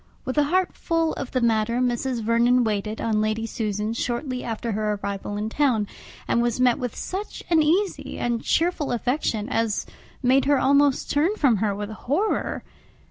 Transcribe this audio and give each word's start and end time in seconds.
With 0.25 0.35
a 0.39 0.45
heart 0.45 0.73
full 0.73 1.13
of 1.13 1.29
the 1.29 1.41
matter, 1.41 1.79
Mrs. 1.79 2.23
Vernon 2.23 2.63
waited 2.63 2.99
on 2.99 3.21
Lady 3.21 3.45
Susan 3.45 3.93
shortly 3.93 4.43
after 4.43 4.71
her 4.71 4.93
arrival 4.93 5.37
in 5.37 5.47
town, 5.47 5.85
and 6.27 6.41
was 6.41 6.59
met 6.59 6.79
with 6.79 6.95
such 6.95 7.43
an 7.51 7.61
easy 7.61 8.17
and 8.17 8.41
cheerful 8.43 8.91
affection, 8.93 9.47
as 9.47 9.85
made 10.23 10.45
her 10.45 10.57
almost 10.57 11.11
turn 11.11 11.35
from 11.35 11.57
her 11.57 11.75
with 11.75 11.91
horror. 11.91 12.63